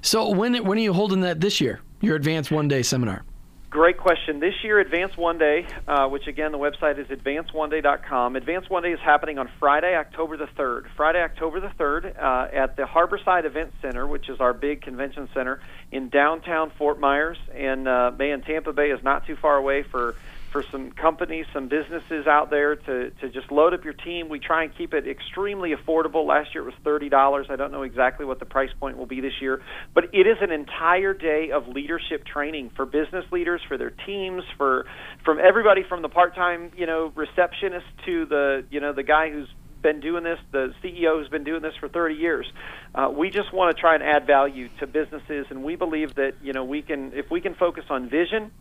[0.00, 1.80] So when when are you holding that this year?
[2.00, 3.24] Your Advance One Day seminar.
[3.72, 4.38] Great question.
[4.38, 8.36] This year, Advance One Day, uh, which again the website is advanceoneday.com.
[8.36, 10.88] Advance One Day is happening on Friday, October the third.
[10.94, 15.26] Friday, October the third, uh, at the Harborside Event Center, which is our big convention
[15.32, 19.84] center in downtown Fort Myers, and uh, man, Tampa Bay is not too far away
[19.84, 20.16] for
[20.52, 24.28] for some companies, some businesses out there to, to just load up your team.
[24.28, 26.26] We try and keep it extremely affordable.
[26.26, 27.50] Last year it was $30.
[27.50, 29.62] I don't know exactly what the price point will be this year,
[29.94, 34.44] but it is an entire day of leadership training for business leaders, for their teams,
[34.58, 34.86] for
[35.24, 39.48] from everybody from the part-time, you know, receptionist to the, you know, the guy who's
[39.82, 42.46] been doing this, the CEO who's been doing this for 30 years.
[42.94, 46.34] Uh, we just want to try and add value to businesses, and we believe that
[46.42, 48.52] you know we can if we can focus on vision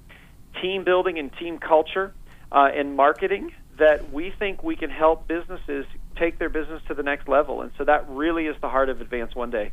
[0.61, 2.13] team building and team culture
[2.51, 5.85] uh, and marketing that we think we can help businesses
[6.15, 7.61] take their business to the next level.
[7.61, 9.71] And so that really is the heart of Advance One Day.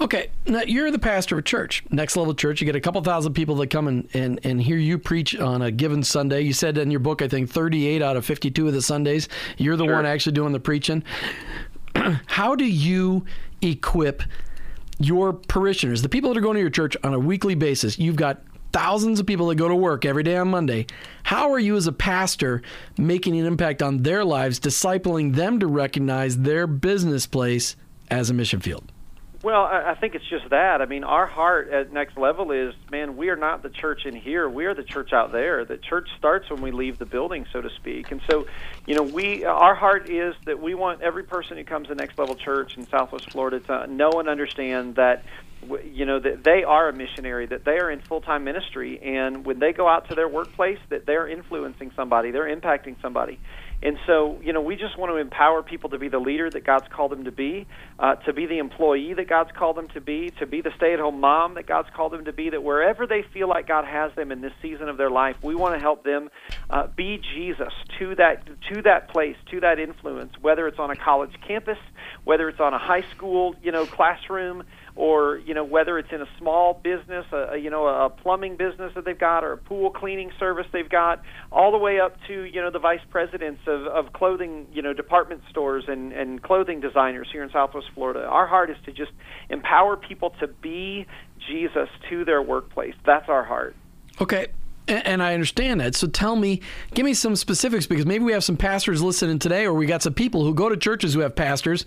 [0.00, 2.60] Okay, now you're the pastor of a church, Next Level Church.
[2.60, 5.62] You get a couple thousand people that come and, and, and hear you preach on
[5.62, 6.42] a given Sunday.
[6.42, 9.76] You said in your book, I think 38 out of 52 of the Sundays, you're
[9.76, 9.94] the sure.
[9.94, 11.02] one actually doing the preaching.
[12.26, 13.24] How do you
[13.62, 14.22] equip
[14.98, 17.98] your parishioners, the people that are going to your church on a weekly basis?
[17.98, 18.42] You've got
[18.72, 20.86] thousands of people that go to work every day on Monday.
[21.22, 22.62] How are you, as a pastor,
[22.98, 27.76] making an impact on their lives, discipling them to recognize their business place
[28.10, 28.92] as a mission field?
[29.42, 30.82] Well, I think it's just that.
[30.82, 34.16] I mean, our heart at Next Level is, man, we are not the church in
[34.16, 34.48] here.
[34.48, 35.64] We are the church out there.
[35.64, 38.10] The church starts when we leave the building, so to speak.
[38.10, 38.48] And so,
[38.86, 42.18] you know, we our heart is that we want every person who comes to Next
[42.18, 45.22] Level Church in Southwest Florida to know and understand that
[45.84, 49.58] you know that they are a missionary that they are in full-time ministry and when
[49.58, 53.38] they go out to their workplace that they're influencing somebody they're impacting somebody.
[53.82, 56.64] And so you know we just want to empower people to be the leader that
[56.64, 57.66] god's called them to be
[57.98, 61.20] uh, to be the employee that god's called them to be to be the stay-at-home
[61.20, 64.32] mom that god's called them to be that wherever they feel like god has them
[64.32, 66.30] in this season of their life we want to help them
[66.70, 70.96] uh, be jesus to that to that place to that influence whether it's on a
[70.96, 71.78] college campus
[72.24, 74.62] whether it's on a high school you know classroom
[74.96, 78.92] or you know whether it's in a small business, a, you know a plumbing business
[78.94, 82.42] that they've got, or a pool cleaning service they've got, all the way up to
[82.42, 86.80] you know the vice presidents of, of clothing you know department stores and and clothing
[86.80, 88.24] designers here in Southwest Florida.
[88.24, 89.12] Our heart is to just
[89.50, 91.06] empower people to be
[91.46, 92.94] Jesus to their workplace.
[93.04, 93.76] That's our heart.
[94.20, 94.46] Okay,
[94.88, 95.94] and I understand that.
[95.94, 96.60] So tell me,
[96.94, 100.02] give me some specifics because maybe we have some pastors listening today, or we got
[100.02, 101.84] some people who go to churches who have pastors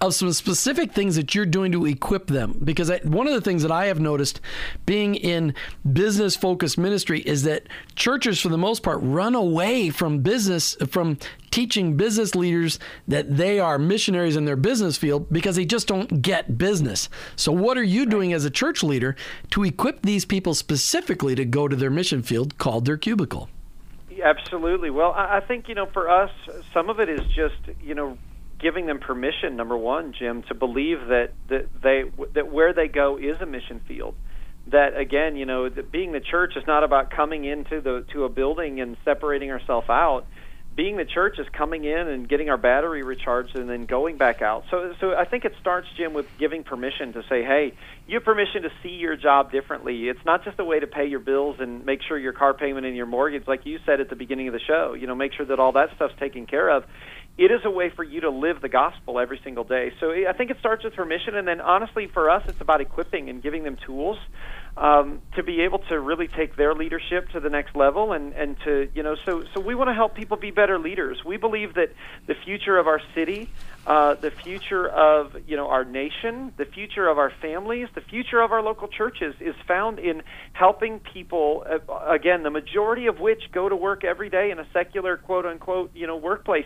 [0.00, 2.58] of some specific things that you're doing to equip them.
[2.64, 4.40] Because I, one of the things that I have noticed
[4.84, 5.54] being in
[5.92, 11.18] business focused ministry is that churches, for the most part, run away from business, from
[11.52, 16.20] teaching business leaders that they are missionaries in their business field because they just don't
[16.22, 17.08] get business.
[17.36, 19.14] So, what are you doing as a church leader
[19.50, 23.48] to equip these people specifically to go to their mission field called their cubicle?
[24.20, 24.90] Absolutely.
[24.90, 26.30] Well, I think, you know, for us,
[26.72, 28.18] some of it is just, you know,
[28.62, 33.18] giving them permission number one jim to believe that that they that where they go
[33.18, 34.14] is a mission field
[34.68, 38.24] that again you know that being the church is not about coming into the to
[38.24, 40.26] a building and separating ourselves out
[40.74, 44.40] being the church is coming in and getting our battery recharged and then going back
[44.40, 44.64] out.
[44.70, 47.74] So, so I think it starts, Jim, with giving permission to say, hey,
[48.06, 50.08] you have permission to see your job differently.
[50.08, 52.86] It's not just a way to pay your bills and make sure your car payment
[52.86, 55.34] and your mortgage, like you said at the beginning of the show, you know, make
[55.34, 56.84] sure that all that stuff's taken care of.
[57.36, 59.92] It is a way for you to live the gospel every single day.
[60.00, 63.30] So I think it starts with permission, and then honestly, for us, it's about equipping
[63.30, 64.18] and giving them tools
[64.76, 68.56] um, to be able to really take their leadership to the next level and, and
[68.64, 71.18] to you know so so we want to help people be better leaders.
[71.24, 71.92] We believe that
[72.26, 73.50] the future of our city
[73.84, 78.40] uh, the future of you know our nation the future of our families the future
[78.40, 83.42] of our local churches is found in helping people uh, again the majority of which
[83.52, 86.64] go to work every day in a secular quote unquote you know workplace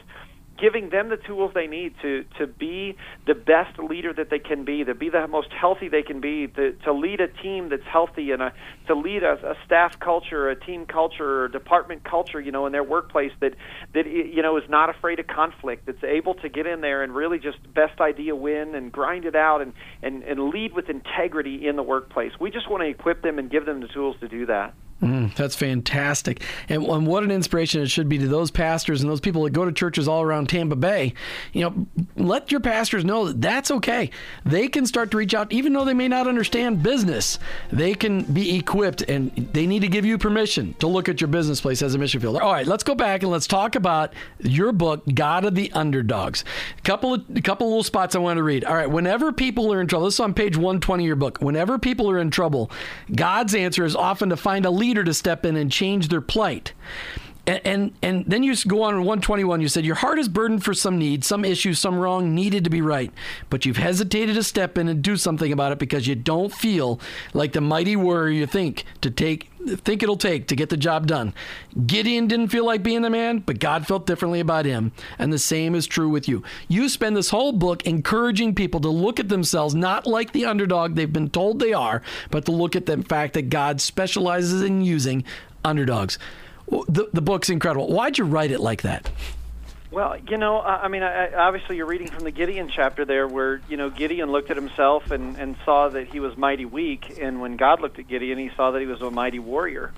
[0.59, 4.64] giving them the tools they need to to be the best leader that they can
[4.64, 7.87] be, to be the most healthy they can be, to, to lead a team that's
[7.90, 8.53] healthy, and a,
[8.87, 12.66] to lead a, a staff culture, a team culture, or a department culture, you know,
[12.66, 13.55] in their workplace that
[13.95, 17.14] that you know is not afraid of conflict, that's able to get in there and
[17.14, 21.66] really just best idea win and grind it out and and and lead with integrity
[21.66, 22.33] in the workplace.
[22.40, 24.75] We just want to equip them and give them the tools to do that.
[25.02, 26.42] Mm, that's fantastic.
[26.70, 29.50] And, and, what an inspiration it should be to those pastors and those people that
[29.50, 31.12] go to churches all around Tampa Bay.
[31.52, 34.11] You know, let your pastors know that that's okay.
[34.46, 37.38] They can start to reach out, even though they may not understand business.
[37.70, 41.28] They can be equipped and they need to give you permission to look at your
[41.28, 42.38] business place as a mission field.
[42.38, 46.42] All right, let's go back and let's talk about your book, God of the Underdogs.
[46.78, 48.64] A couple of a couple of little spots I want to read.
[48.64, 51.38] All right, whenever people are in trouble, this is on page 120 of your book.
[51.42, 52.70] Whenever people are in trouble,
[53.14, 56.20] God's answer is often to find a leader leader to step in and change their
[56.20, 56.72] plight.
[57.46, 59.61] And, and, and then you go on in 121.
[59.61, 62.70] You said your heart is burdened for some need, some issue, some wrong needed to
[62.70, 63.12] be right,
[63.50, 67.00] but you've hesitated to step in and do something about it because you don't feel
[67.35, 71.06] like the mighty warrior you think to take think it'll take to get the job
[71.09, 71.35] done.
[71.87, 75.38] Gideon didn't feel like being the man, but God felt differently about him, and the
[75.38, 76.44] same is true with you.
[76.68, 80.94] You spend this whole book encouraging people to look at themselves not like the underdog
[80.94, 84.82] they've been told they are, but to look at the fact that God specializes in
[84.82, 85.24] using
[85.64, 86.18] underdogs
[86.68, 87.88] the, the book's incredible.
[87.88, 89.11] Why'd you write it like that?
[89.90, 93.61] Well, you know, I mean, I, obviously you're reading from the Gideon chapter there, where
[93.68, 97.40] you know Gideon looked at himself and and saw that he was mighty weak, and
[97.40, 99.92] when God looked at Gideon, he saw that he was a mighty warrior.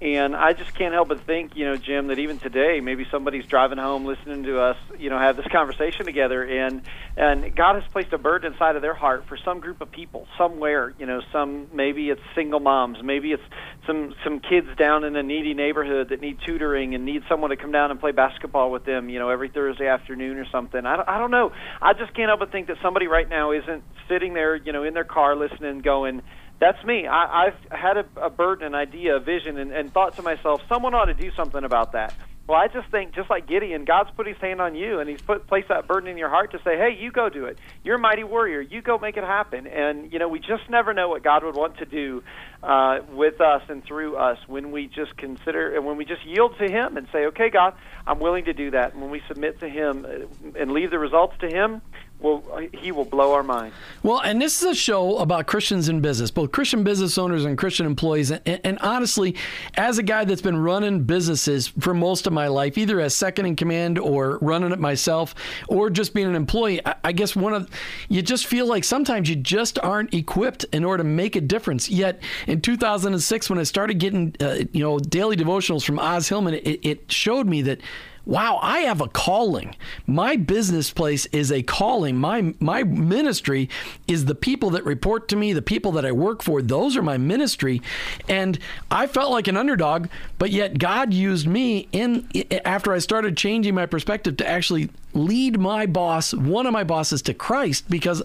[0.00, 3.44] And I just can't help but think, you know, Jim, that even today, maybe somebody's
[3.46, 6.82] driving home listening to us, you know, have this conversation together, and
[7.16, 10.28] and God has placed a burden inside of their heart for some group of people
[10.38, 10.94] somewhere.
[11.00, 13.42] You know, some maybe it's single moms, maybe it's
[13.88, 17.56] some some kids down in a needy neighborhood that need tutoring and need someone to
[17.56, 20.86] come down and play basketball with them, you know, every Thursday afternoon or something.
[20.86, 21.50] I don't, I don't know.
[21.82, 24.84] I just can't help but think that somebody right now isn't sitting there, you know,
[24.84, 26.22] in their car listening, going
[26.60, 27.06] that's me.
[27.06, 30.60] I, I've had a, a burden, an idea, a vision, and, and thought to myself,
[30.68, 32.14] someone ought to do something about that.
[32.48, 35.20] Well, I just think, just like Gideon, God's put His hand on you, and He's
[35.20, 37.58] put placed that burden in your heart to say, "Hey, you go do it.
[37.84, 38.62] You're a mighty warrior.
[38.62, 41.54] You go make it happen." And you know, we just never know what God would
[41.54, 42.22] want to do
[42.62, 46.56] uh, with us and through us when we just consider and when we just yield
[46.58, 47.74] to Him and say, "Okay, God,
[48.06, 50.98] I'm willing to do that." And when we submit to Him uh, and leave the
[50.98, 51.82] results to Him,
[52.20, 53.72] will he will blow our mind.
[54.02, 57.56] Well, and this is a show about Christians in business, both Christian business owners and
[57.56, 58.30] Christian employees.
[58.30, 59.36] And, and, honestly,
[59.74, 63.46] as a guy that's been running businesses for most of my life, either as second
[63.46, 65.34] in command or running it myself,
[65.68, 67.68] or just being an employee, I, I guess one of
[68.08, 71.88] you just feel like sometimes you just aren't equipped in order to make a difference.
[71.88, 76.54] Yet in 2006, when I started getting uh, you know daily devotionals from Os Hillman,
[76.54, 77.80] it, it showed me that
[78.28, 79.74] wow, I have a calling.
[80.06, 82.16] My business place is a calling.
[82.16, 83.70] My my ministry
[84.06, 86.60] is the people that report to me, the people that I work for.
[86.60, 87.80] Those are my ministry,
[88.28, 88.58] and
[88.90, 90.08] I felt like an underdog,
[90.38, 92.28] but yet God used me in
[92.66, 97.22] after I started changing my perspective to actually lead my boss, one of my bosses,
[97.22, 98.22] to Christ because.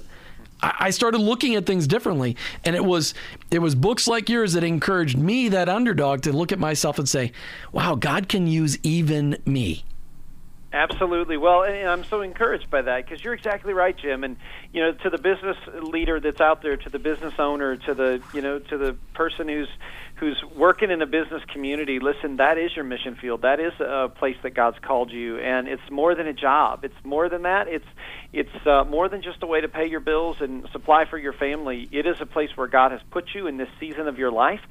[0.65, 3.13] I started looking at things differently, and it was
[3.51, 7.09] it was books like yours that encouraged me, that underdog, to look at myself and
[7.09, 7.33] say,
[7.73, 9.83] "Wow, God can use even me."
[10.73, 11.37] Absolutely.
[11.37, 14.23] Well, and I'm so encouraged by that because you're exactly right, Jim.
[14.23, 14.37] And
[14.71, 18.23] you know, to the business leader that's out there, to the business owner, to the
[18.33, 19.69] you know, to the person who's
[20.15, 23.41] who's working in a business community, listen, that is your mission field.
[23.41, 26.85] That is a place that God's called you, and it's more than a job.
[26.85, 27.67] It's more than that.
[27.67, 27.85] It's
[28.31, 31.33] it's uh, more than just a way to pay your bills and supply for your
[31.33, 31.87] family.
[31.91, 34.61] It is a place where God has put you in this season of your life.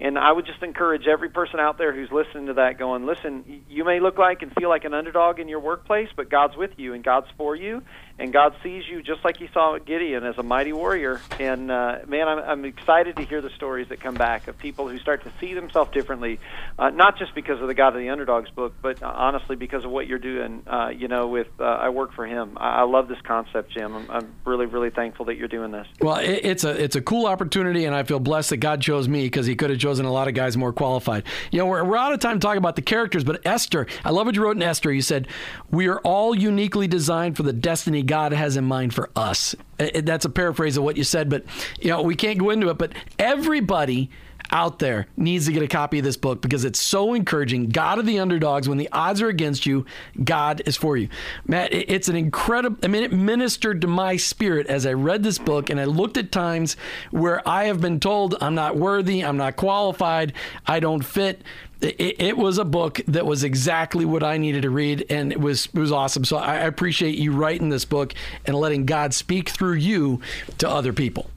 [0.00, 3.62] And I would just encourage every person out there who's listening to that going, listen,
[3.68, 6.72] you may look like and feel like an underdog in your workplace, but God's with
[6.76, 7.82] you and God's for you
[8.22, 11.20] and God sees you just like He saw Gideon as a mighty warrior.
[11.40, 14.88] And uh, man, I'm, I'm excited to hear the stories that come back of people
[14.88, 16.38] who start to see themselves differently,
[16.78, 19.84] uh, not just because of the God of the Underdogs book, but uh, honestly because
[19.84, 20.62] of what you're doing.
[20.68, 22.56] Uh, you know, with uh, I work for Him.
[22.58, 23.92] I, I love this concept, Jim.
[23.92, 25.88] I'm, I'm really, really thankful that you're doing this.
[26.00, 29.08] Well, it, it's a it's a cool opportunity, and I feel blessed that God chose
[29.08, 31.24] me because He could have chosen a lot of guys more qualified.
[31.50, 34.26] You know, we're, we're out of time talking about the characters, but Esther, I love
[34.26, 34.92] what you wrote in Esther.
[34.92, 35.26] You said
[35.72, 39.56] we are all uniquely designed for the destiny God has in mind for us.
[39.78, 41.46] That's a paraphrase of what you said, but
[41.80, 42.76] you know we can't go into it.
[42.76, 44.10] But everybody
[44.50, 47.70] out there needs to get a copy of this book because it's so encouraging.
[47.70, 49.86] God of the underdogs, when the odds are against you,
[50.22, 51.08] God is for you.
[51.46, 55.38] Matt, it's an incredible, I mean, it ministered to my spirit as I read this
[55.38, 56.76] book and I looked at times
[57.12, 60.34] where I have been told I'm not worthy, I'm not qualified,
[60.66, 61.40] I don't fit
[61.82, 65.40] it, it, was a book that was exactly what I needed to read, and it
[65.40, 66.24] was it was awesome.
[66.24, 68.14] So I appreciate you writing this book
[68.46, 70.20] and letting God speak through you
[70.58, 71.28] to other people.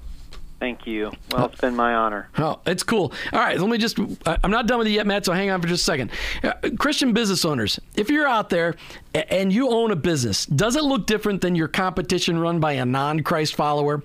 [0.59, 1.11] Thank you.
[1.31, 2.29] Well, it's been my honor.
[2.37, 3.13] Oh, it's cool.
[3.33, 5.61] All right, let me just, I'm not done with you yet, Matt, so hang on
[5.61, 6.11] for just a second.
[6.43, 8.75] Uh, Christian business owners, if you're out there
[9.13, 12.85] and you own a business, does it look different than your competition run by a
[12.85, 14.01] non Christ follower?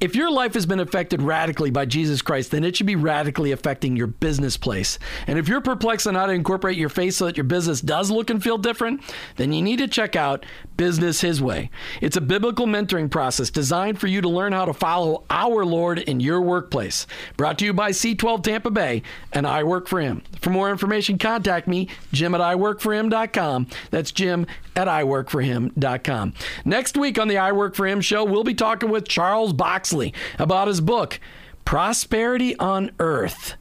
[0.00, 3.52] If your life has been affected radically by Jesus Christ, then it should be radically
[3.52, 4.98] affecting your business place.
[5.26, 8.10] And if you're perplexed on how to incorporate your faith so that your business does
[8.10, 9.02] look and feel different,
[9.36, 10.46] then you need to check out
[10.78, 11.70] Business His Way.
[12.00, 15.98] It's a biblical mentoring process designed for you to learn how to follow our Lord
[15.98, 17.06] in your workplace.
[17.36, 19.02] Brought to you by C12 Tampa Bay,
[19.34, 20.22] and I work for him.
[20.40, 23.66] For more information, contact me, Jim at iworkforhim.com.
[23.90, 24.46] That's Jim
[24.76, 26.32] at iworkforhim.com.
[26.64, 29.52] Next week on the I Work For Him show, we'll be talking with Charles
[29.90, 31.18] Boxley about his book,
[31.64, 33.54] Prosperity on Earth.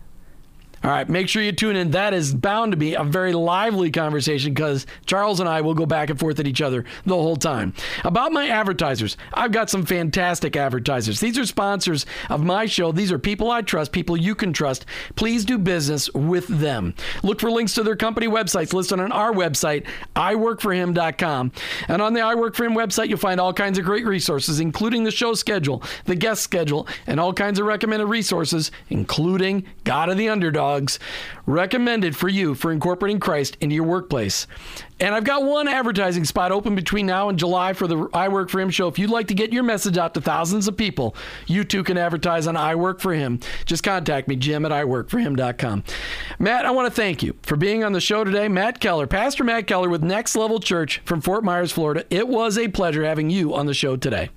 [0.81, 1.91] All right, make sure you tune in.
[1.91, 5.85] That is bound to be a very lively conversation because Charles and I will go
[5.85, 7.73] back and forth at each other the whole time.
[8.05, 11.19] About my advertisers, I've got some fantastic advertisers.
[11.19, 12.93] These are sponsors of my show.
[12.93, 14.85] These are people I trust, people you can trust.
[15.15, 16.93] Please do business with them.
[17.23, 21.51] Look for links to their company websites listed on our website, iworkforhim.com.
[21.89, 24.61] And on the I Work For Him website, you'll find all kinds of great resources,
[24.61, 30.09] including the show schedule, the guest schedule, and all kinds of recommended resources, including God
[30.09, 30.99] of the Underdog dogs
[31.45, 34.45] recommended for you for incorporating Christ into your workplace.
[34.99, 38.49] And I've got one advertising spot open between now and July for the I Work
[38.49, 38.87] for Him show.
[38.87, 41.15] If you'd like to get your message out to thousands of people,
[41.47, 43.39] you too can advertise on I Work for Him.
[43.65, 45.83] Just contact me, Jim at iworkforhim.com.
[46.37, 48.47] Matt, I want to thank you for being on the show today.
[48.47, 52.05] Matt Keller, Pastor Matt Keller with Next Level Church from Fort Myers, Florida.
[52.09, 54.29] It was a pleasure having you on the show today.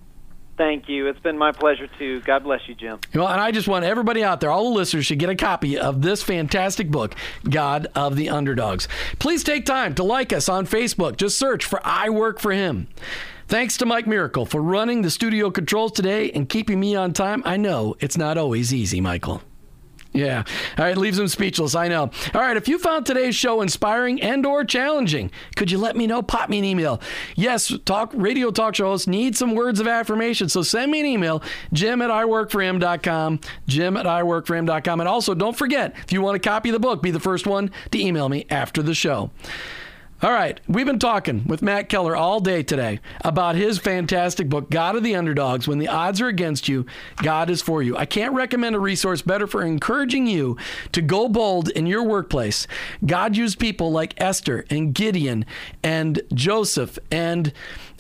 [0.56, 1.08] Thank you.
[1.08, 2.20] It's been my pleasure too.
[2.20, 2.98] God bless you, Jim.
[3.14, 5.78] Well, and I just want everybody out there, all the listeners, should get a copy
[5.78, 7.14] of this fantastic book,
[7.48, 8.86] God of the Underdogs.
[9.18, 11.16] Please take time to like us on Facebook.
[11.16, 12.88] Just search for I Work for Him.
[13.48, 17.42] Thanks to Mike Miracle for running the studio controls today and keeping me on time.
[17.44, 19.42] I know it's not always easy, Michael.
[20.12, 20.44] Yeah.
[20.78, 21.74] All right, leaves them speechless.
[21.74, 22.10] I know.
[22.34, 26.06] All right, if you found today's show inspiring and or challenging, could you let me
[26.06, 26.22] know?
[26.22, 27.00] Pop me an email.
[27.34, 30.48] Yes, talk radio talk show hosts need some words of affirmation.
[30.48, 31.42] So send me an email,
[31.72, 35.00] jim at iworkforhim.com, jim at iworkforhim.com.
[35.00, 37.70] And also don't forget, if you want to copy the book, be the first one
[37.90, 39.30] to email me after the show.
[40.22, 44.70] All right, we've been talking with Matt Keller all day today about his fantastic book,
[44.70, 45.66] God of the Underdogs.
[45.66, 47.96] When the odds are against you, God is for you.
[47.96, 50.56] I can't recommend a resource better for encouraging you
[50.92, 52.68] to go bold in your workplace.
[53.04, 55.44] God used people like Esther and Gideon
[55.82, 57.52] and Joseph and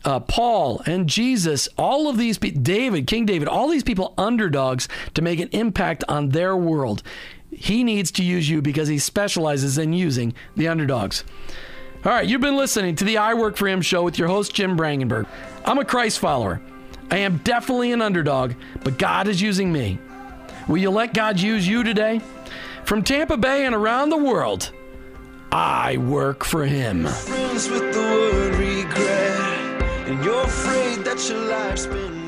[0.04, 4.86] uh, Paul and Jesus, all of these people, David, King David, all these people, underdogs,
[5.14, 7.02] to make an impact on their world.
[7.50, 11.24] He needs to use you because he specializes in using the underdogs.
[12.04, 14.52] All right, you've been listening to the I Work for Him show with your host,
[14.52, 15.28] Jim Brangenberg.
[15.64, 16.60] I'm a Christ follower.
[17.12, 20.00] I am definitely an underdog, but God is using me.
[20.66, 22.20] Will you let God use you today?
[22.84, 24.72] From Tampa Bay and around the world,
[25.52, 27.06] I work for Him.
[27.06, 32.21] Friends with the word regret, and you're afraid that your life's been